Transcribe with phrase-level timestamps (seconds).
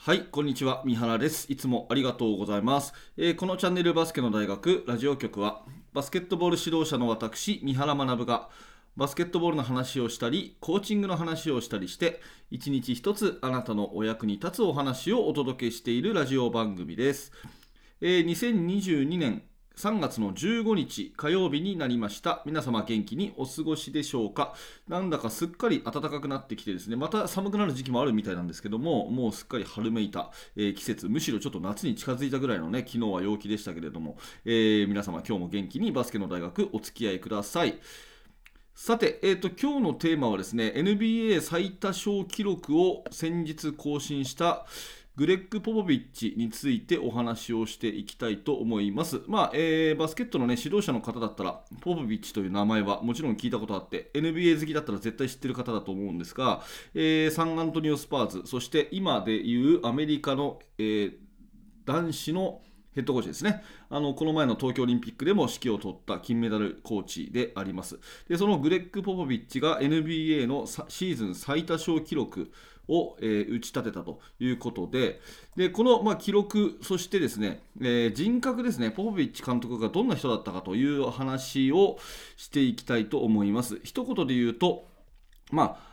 [0.00, 0.82] はい、こんにちは。
[0.86, 1.52] 三原です。
[1.52, 2.94] いつもありがとうございます。
[3.16, 8.48] えーこのチャンネルバスケの大学ラジオ局は、バスケットボール指導者の私、三原学が、
[8.96, 12.20] バスケットボールの話をしたり、コーチングの話をしたりして、
[12.50, 17.32] 一日一つあなたのお役に立つお話をお届けしているラジオ番組です。
[18.00, 19.42] えー2022年
[19.78, 22.42] 3月の15日火曜日になりました。
[22.44, 24.56] 皆様元気にお過ごしでしょうか？
[24.88, 37.78] なんだかすっかり暖かくなってきてですね、また寒くなる時期もあるみたいなんですけども、もうすっかり春めいた、えー季節、むしろちょっと夏に近づいたぐらいのね、昨日は陽気でしたけれども、えー皆様今日も元気にバスケの大学お付き合いください。
[38.74, 44.66] さて、えー、と今日のテーマはですね NBA 最多勝記録を先日更新した
[45.18, 49.20] グレッグ・ポポビッチについてお話をしていきたいと思います。
[49.26, 56.62] まあえーバスケットの、ね、指導者の方だったら、ポポビッチという名前はもちろん聞いたことあって、NBA 好きだったら絶対知ってる方だと思うんですが、
[56.94, 61.12] えーサンアントニオ・スパーズ、そして今でいうアメリカの、えー
[61.84, 62.60] 男子の
[62.94, 72.50] ヘッドコーチですねあのこの前の東京オリンピックでも指揮を取った金メダルコーチでありますでそのグレッグ・ポポビッチが NBA のシーズン最多勝記録
[72.88, 75.20] を、えー打ち立てたということで
[75.56, 81.98] でこの、まあ、記録そしてですね、えー人格ですねポポビッチ監督がどんな人だったかという話を
[82.36, 84.88] していきたいと思います一言で言うと
[85.50, 85.88] まあ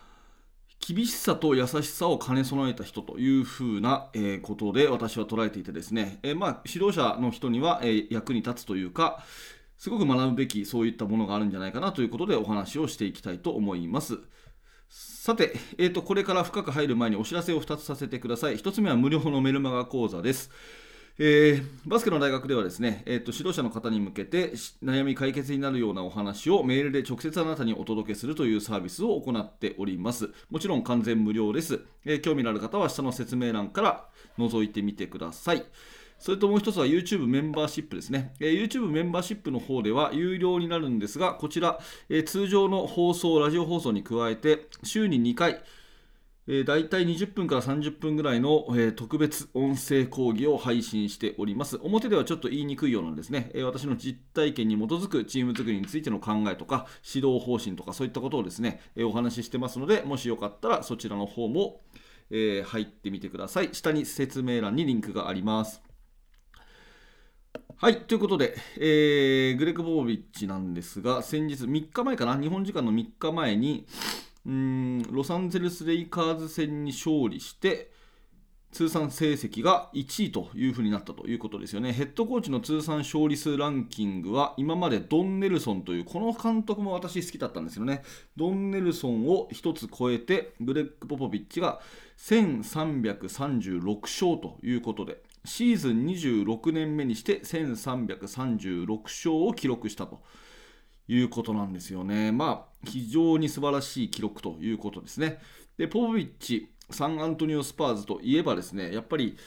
[0.87, 9.23] 厳しさと優しさを兼ね備えた人というふうな、えことで私は捉えていてですね、えーまあ、指導者の人には、え役に立つというか
[9.77, 14.19] すごく学ぶべきそういったものがあるんじゃないかなということでお話をしていきたいと思います。
[14.89, 18.57] さて、えー、とこれから深く入る前にお知らせを2つさせてください。
[18.57, 20.51] 1つ目は無料のメルマガ講座です。
[21.17, 24.51] えーバスケの大学ではですね、えーと指導者の方に向けて
[24.83, 30.29] 悩み解決になるようなお話をメールで直接あなたにお届けするというサービスを行っております。
[30.49, 31.79] もちろん完全無料です。
[32.05, 34.05] えー興味のある方は下の説明欄から
[34.37, 35.65] 覗いてみてください。
[36.17, 38.33] それともう一つは YouTube メンバーシップですね。
[38.39, 41.79] えー YouTube メンバーシップの方では有料になるんですが、こちら、
[42.09, 45.61] えー通常の放送、ラジオ放送に加えて、週に2回、
[46.47, 51.77] えー、大体20分から30分ぐらいの、えー特別音声講義を配信しております。
[51.81, 61.81] 表ではちょっと言いにくいようなんですね、えー私の実体験に基づくチーム作りについての考えとか、指導方針とかそういったことをですね、えお話ししてますので、もしよかったらそちらの方も、
[62.31, 63.69] え入ってみてください。
[63.73, 65.84] 下に説明欄にリンクがあります。
[67.77, 73.85] はい、ということで、えーグレッグ・ボービッチなんですが、先日3日前かな、日本時間の3日前に、
[74.45, 77.91] うんロサンゼルス・レイカーズ戦に勝利して、
[78.71, 81.91] 通算成績が1位というふうになったということですよね。
[81.91, 88.03] ヘッドコーチの通算勝利数ランキングは、今までドン・ネルソンという、この監督も私好きだったんですよね。
[88.37, 91.81] ドン・ネルソンを1つ超えて、グレッグ・ポポビッチが
[92.19, 100.21] 1336勝ということで、シーズン26年目にして1336勝を記録したと
[101.07, 102.31] いうことなんですよね。
[102.31, 105.39] まあ、非常に素晴らしい記録ということですね。
[105.77, 109.37] で、ポポビッチ、サンアントニオ・スパーズといえばですね、やっぱり、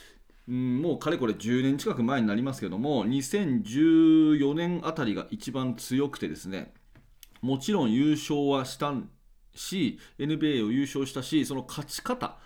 [0.48, 6.72] うんもうかれこれ10年近く前になりますけども、2014年あたりが一番強くてですね、
[7.42, 8.94] もちろん優勝はした
[9.54, 12.38] し、NBA を優勝したし、その勝ち方、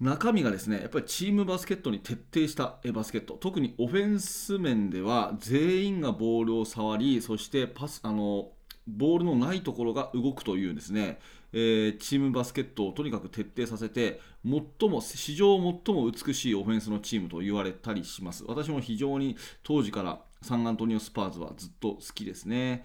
[0.00, 3.34] 中身がですねやっぱりチームバスケットに徹底したバスケット。
[3.34, 8.50] 特にオフェンス面では全員がボールを触りそしてパスあの
[8.86, 11.18] ボールのないところが動くというですね、
[11.52, 18.44] えーチームバスケットをとにかく徹底させて最も史上最も美しいオフェンスのチームと言われたりします。
[18.46, 22.84] 私も非常に当時からサンアントニオ・スパーズはずっと好きですね。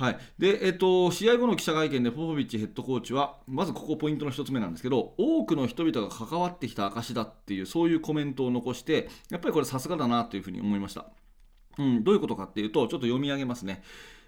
[0.00, 0.18] はい。
[0.38, 11.04] でえっと、試合後の記者会見でポポビッチヘッドコーチはまずここポイントの1つ目なんですけど多くの人々が関わってきた証だっていうそういうコメントを残してやっぱりこれさすがだなというふうに思いました、
[11.78, 13.82] うん、どういうことかっていうとちょっと読み上げますね、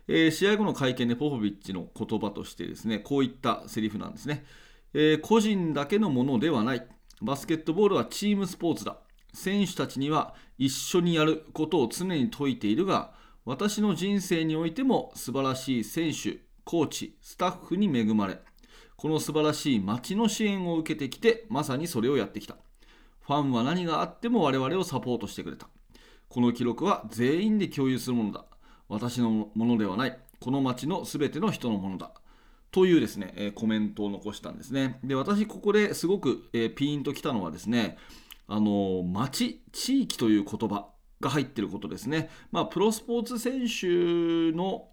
[0.09, 4.45] えー試合後の会見でポポビッチの言葉としてですねこういったセリフなんですね、
[4.93, 6.87] えー個人だけのものではない。
[7.23, 8.99] バスケットボールはチームスポーツだ。
[9.33, 13.13] 選手たちには一緒にやることを常に説いているが
[13.45, 18.39] 私の人生においても素晴らしい選手、コーチ、スタッフに恵まれ、
[18.97, 22.55] この素晴らしい街の支援を受けてきて、まさにそれをやってきた。
[23.23, 25.67] ファンは何があっても我々をサポートしてくれた。
[26.29, 28.45] この記録は全員で共有するものだ。
[28.89, 30.17] 私のものではない。
[30.39, 32.13] この街のすべての人のものだ。
[32.71, 35.01] というですね、えーコメントを残したんですね。
[35.03, 37.99] で、私、ここですごく、えーピーンときたのはですね、
[38.47, 40.87] あのー街、地域という言葉
[41.23, 42.29] が入ってることですね。
[42.51, 44.89] まあ、プロスポーツ選手の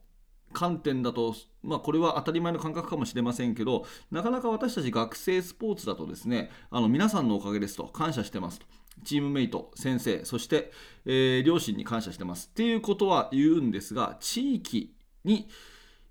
[0.54, 7.84] 観点だと、まあ、これは当たり前の感覚かもしれませんけどなかなか私たち学生スポーツだとですねあの皆さんのおかげですと。
[7.86, 8.66] 感謝してますと。
[9.04, 10.72] チームメイト先生そして、
[11.06, 12.50] えー、両親に感謝してます。
[12.52, 14.94] っていうことは言うんですが地域
[15.24, 15.48] に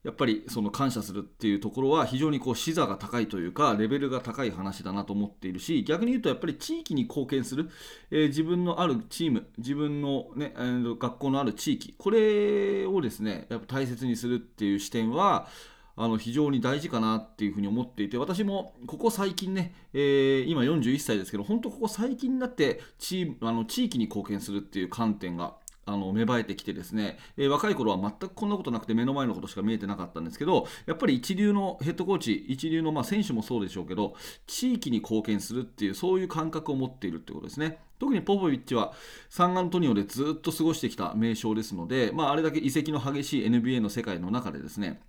[0.09, 7.69] やっぱりその感謝するっていうところは非常にこう視座が高いというかレベルが高い話だなと思っているし逆に言うとやっぱり地域に貢献する、
[8.11, 15.47] えー、自分のあるチーム自分の、ね、えー、学校のある地域これをですねやっぱ大切にするっていう視点は
[15.95, 25.53] あの非常に大事かなっていうふうに思っていて私もここ最近ね、えー、今41歳ですけど本当ここ最近になってチームあの地域に貢献するっていう観点が
[25.89, 34.15] あの芽生えてきてですね、えー、若い頃は全くこんなことなくて目の前のことしか見えてなかったんですけどやっぱり一流のヘッドコーチ一流のま選手もそうでしょうけど
[34.47, 37.79] 地域に貢献するっていうそういう感覚を持っているってことですね。
[37.99, 38.93] 特にポポビッチは
[39.29, 45.01] サンアントニオでずっと過ごしてきた名将ですので、まあ、あれだけ移籍の激しい NBA の世界の中でですね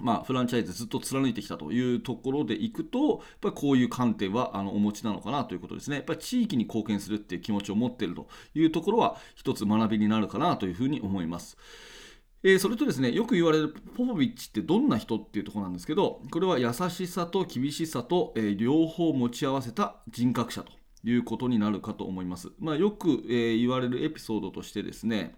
[0.00, 5.96] まあ、フランチャイズずっと貫いてきたというところでいくと、やっぱりこういう観点はあのお持ちなのかなということですね。
[5.96, 11.56] やっぱり地域に貢献するっていう気持ちを持っているというところは、一つ学びになるかなというふうに思います。
[12.42, 20.72] えー、それとですね、よく言われるポポビッチってどんな人っていうところなんですけど、これは優しさと厳しさと、えー、両方持ち合わせた人格者と
[21.04, 22.50] いうことになるかと思います。
[22.58, 25.34] まあ、よく、えー、言われるエピソードとしてですね、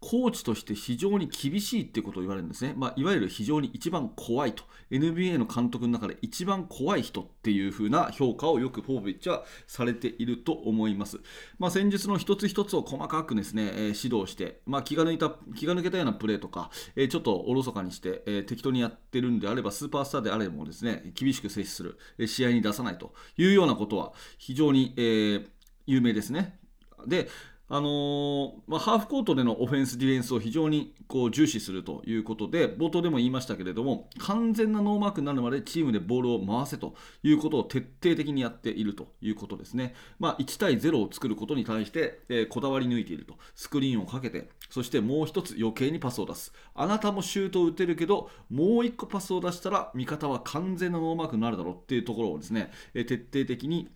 [0.00, 2.72] コーチとして非常に厳しいってことを言われるんですね。
[2.74, 4.64] まあ、いわゆる非常に一番怖いと。
[4.90, 11.20] NBA の監督の中で一番怖い人っていう風な評価をよくポービッチはされていると思います。
[11.58, 25.46] まあ、戦術の一つ一つを細かくですね、えー、指導して、まあ、気が抜いた、気が抜けたようなプレーとか、えー、ちょっとおろそかにして、えー、適当にやってるんであれば、スーパースターであればもですね、厳しく接する、え試合に出さないというようなことは非常に、え
[25.86, 26.58] 有名ですね。
[27.06, 27.28] で、
[27.72, 39.94] あのー、まあ、ハーフコートでのオフェンス、ディフェンスを非常にこう重視するということで、冒頭でも言いましたけれども、完全なノーマークになるまでチームでボールを回せということを徹底的にやっているということですね。
[40.18, 43.38] まあ、1対0を作ることに対して、えー、こだわり抜いていると。
[43.54, 46.52] スクリーンをかけて、そしてもう1つ余計にパスを出す。
[46.74, 53.88] あなたもシュートを打てるけど、もう1個パスを出したら、味方は完全なノーマークになるだろうっていうところをですね、えー、徹底的に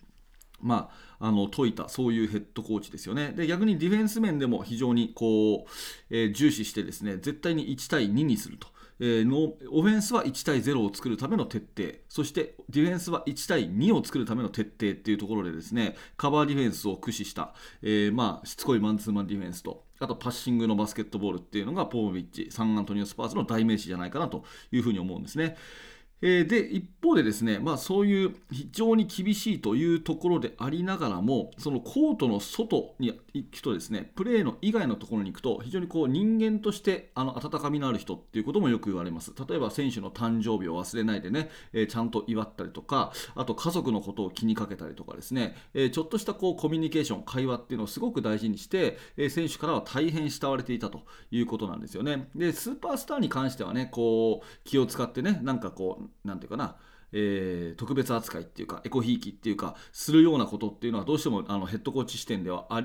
[0.61, 3.33] まあ、あの解いたそういうヘッドコーチですよね。
[3.35, 5.69] で逆にディフェンス面でも非常にこう、
[6.09, 8.67] えー、重視してですね絶対に1対2にすると。
[8.97, 25.57] えー、のオフェンスは1対0を作るための徹底そしてディフェンスは1対2を作るための徹底っていうところでですねカバーディフェンスを駆使した、えー、まあ、しつこいマンツーマンディフェンスとあとパッシングのバスケットボールっていうのがポービッチサンアントニオスパーズの代名詞じゃないかなというふうに思うんですね。
[26.21, 39.33] えー、で一方でですね、まあ、そういう非常に厳しいというところでありながらもそのコートの外に行くとですねプレーの以外のところに行くと非常にこう人間としてあの温かみのある人っていうこともよく言われます。
[39.47, 52.29] 例えば選手の誕生日を忘れないでね、えー、ちゃんと祝ったりとかあと家族のことを気にかけたりとかですね、えー、ちょっとしたこうコミュニケーション会話っていうのをすごく大事にして、え選手からは大変慕われていたということなんですよね。
[52.35, 56.75] でスーパースターに関してはねこう気を使ってねなんかこう何ていうかな、
[57.11, 62.83] えー、特別扱いっていうかエコひいきっていうかするようなことっていうのはどうしてもあのヘッドコーチ視点ではあ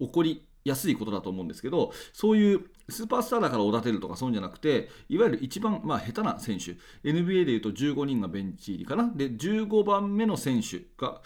[0.00, 6.76] 起こりやすいことだと思うんですけどそういうスーパースターだからおだてるとかそうじゃなくていわゆる一番、まあ、下手な選手
[7.08, 9.10] NBA でいうと15人がベンチ入りかな。
[9.14, 11.20] で15番目の選手が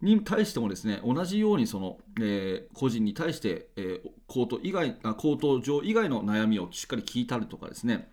[0.00, 8.10] に対してもですね同じようにその、えー、個人に対して、えー、コート以外あコート上以外の悩みをしっかり聞いたりとかですね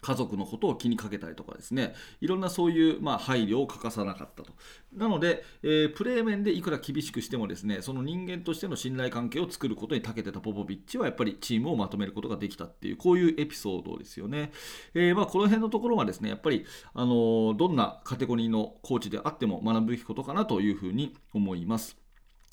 [0.00, 1.94] 家族のことを気にかけたりとかですね。
[2.20, 4.52] いろんなそういう、まあ、配慮を欠かさなかったと。
[4.94, 14.50] なので、えー、プレー面でいくら厳しくしてもですねその人間としての信頼関係を作ることに長けてたポポビッチはやっぱりチームをまとめることができたっていうこういうエピソードですよね、
[14.94, 16.64] えー、まあ、この辺のところはですねやっぱり、
[16.94, 21.96] あのー、どんなカテゴリーのコーチであっても学ぶべきことかなというふうに思います。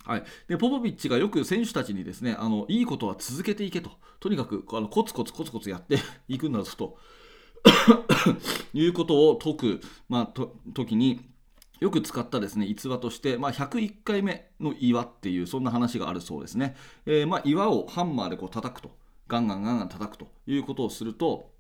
[0.05, 3.91] はい、でポポビッチがよく選手たちにですねあのいいことは続けていけと。
[4.19, 5.97] とにかくあのコツコツコツコツやって
[6.27, 6.97] いくんだぞと。
[8.73, 11.21] いうことを解く、まあ、と時に
[11.79, 18.91] よく使ったですね逸話として、まあ、101回目の岩っていうそんな話があるそうですね、えー、まあ、岩をハンマーでこう叩くと。
[19.27, 20.27] ガンガンガンガン叩くと。
[20.47, 21.51] いうことをすると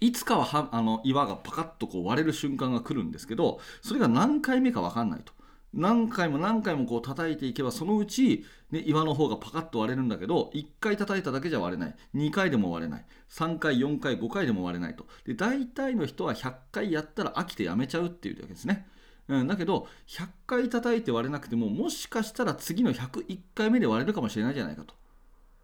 [0.00, 5.32] いつかははあの岩がパカッとこう割れる瞬間が来るんですけどそれが何回目か分かんないと。
[5.74, 11.94] 何回も何回もこう叩いていけばそのうち、ね、岩の方がパカッと割れるんだけど1回叩いただけじゃ割れない。
[12.14, 13.04] 2回でも割れない。
[13.30, 15.06] 3回4回5回でも割れないと。
[15.24, 18.86] で大体の人は100回やったら飽きてやめちゃうっていうわけですね、
[19.28, 24.94] うん、だけど100回叩いて割れなくてももしかしたら次の101回目で割れるかもしれないじゃないかと。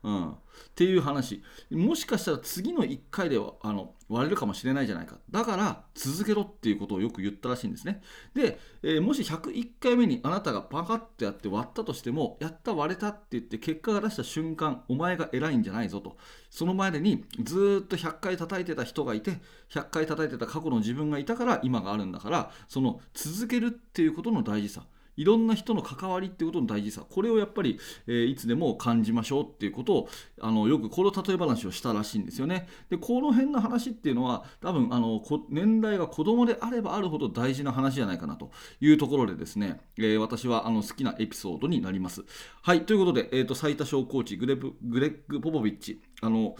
[0.05, 0.35] うん、っ
[0.75, 1.43] ていう話。
[1.71, 5.17] もしかしたら次の1回ではあの割れるかもしれないじゃないか。
[5.31, 8.03] だから続けろっていうことをよく言ったらしいんですね。
[8.35, 16.17] で、えー、もし101回目にあなたがパカッてやって割ったとしてもやった割れたって言って結果が出した瞬間お前が偉いんじゃないぞと。
[16.51, 19.41] その前にずっと100回叩いてた人がいて
[19.71, 24.85] 100回叩いてた過去の自分がいたから今があるんだからその続けるっていうことの大事さ。
[25.17, 27.03] いろんな人の関わりっていうことの大事さ。
[27.09, 30.09] これをやっぱり、えー、いつでも感じましょうっていうことを
[30.41, 32.69] あのよくこの例え話をしたらしいんですよね。
[32.91, 38.51] でこの辺の話っていうのは多分あの年代が子供であればあるほど大事な話じゃないかなと
[38.81, 42.25] いうところでですね、えー、私はあの好きなエピソードになります。
[42.63, 46.01] はいということで、えーと、最多勝コーチグレグレッグ・ポポビッチ。
[46.21, 46.57] あの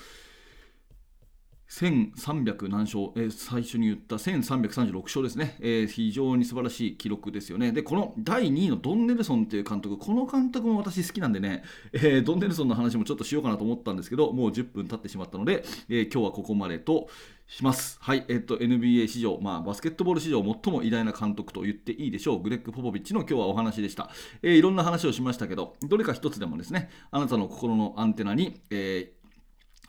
[1.73, 7.73] 1300何勝、えー、最初に言った1336勝ですね、えー、非常に素晴らしい記録ですよね。
[7.73, 11.63] で、この第2位のドン・ネルソンっていう監督、この監督も私好きなんでね、
[11.95, 17.09] えー、ドン・ネルソンの話もちょっとしようかなと思ったんですけど、もう10分経ってしまったので、え今日はここまでと
[17.47, 17.97] します。
[18.03, 24.11] はい、えっと、NBA 史上、まあ、バスケットボール史上最も偉大な監督と言っていいでしょう、グレッグ・ポポビッチの今日はお話でした。
[24.43, 29.22] えいろんな話をしましたけど、どれか一つでもですね、あなたの心のアンテナに、えー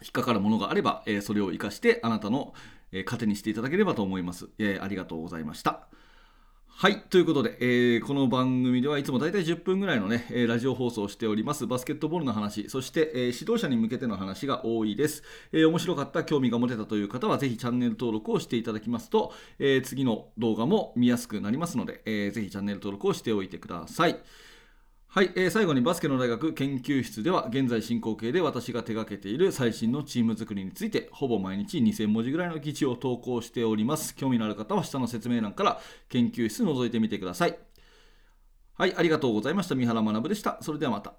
[0.03, 2.53] 引っかかるものがあれば、え、それを活かしてあなたの、
[2.91, 5.87] え、糧にしていただければと思います、え、ありがとうございました
[6.75, 7.01] はい。
[7.01, 11.65] ということで、えー、この番組ではいつも大体10分ぐらいのね、えー、ラジオ放送をしております。
[11.65, 15.23] バスケットボールの話、そして、えー、指導者に向けての話が多いです。
[15.53, 24.19] えー、面白かった、興味が持てたという方は、ぜひチャンネル登録をしていただきますと、え、次の動画も見やすくなりますので、えー、ぜひチャンネル登録をしておいてください。
[25.13, 34.15] はい、えー、最後にバスケの大学研究室では現在進行形で私が手掛けている最新のチーム作りについてほぼ毎日2000文字ぐらいの記事を投稿しております。
[34.15, 35.79] 興味のある方は下の説明欄から
[36.09, 37.59] 研究室覗いてみてください。
[38.73, 39.75] はいありがとうございました。
[39.75, 40.57] 三原学でした。
[40.61, 41.13] それではまた。